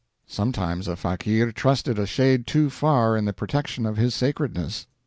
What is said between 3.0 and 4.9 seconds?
in the protection of his sacredness.